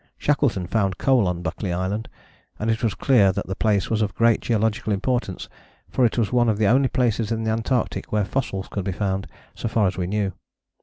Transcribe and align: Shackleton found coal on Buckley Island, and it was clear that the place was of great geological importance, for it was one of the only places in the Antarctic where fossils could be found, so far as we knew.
Shackleton 0.17 0.65
found 0.65 0.97
coal 0.97 1.27
on 1.27 1.43
Buckley 1.43 1.71
Island, 1.71 2.09
and 2.57 2.71
it 2.71 2.81
was 2.83 2.95
clear 2.95 3.31
that 3.33 3.45
the 3.45 3.53
place 3.55 3.91
was 3.91 4.01
of 4.01 4.15
great 4.15 4.39
geological 4.41 4.91
importance, 4.93 5.47
for 5.91 6.05
it 6.05 6.17
was 6.17 6.33
one 6.33 6.49
of 6.49 6.57
the 6.57 6.65
only 6.65 6.87
places 6.87 7.31
in 7.31 7.43
the 7.43 7.51
Antarctic 7.51 8.11
where 8.11 8.25
fossils 8.25 8.67
could 8.67 8.83
be 8.83 8.93
found, 8.93 9.27
so 9.53 9.67
far 9.67 9.85
as 9.85 9.97
we 9.97 10.07
knew. 10.07 10.33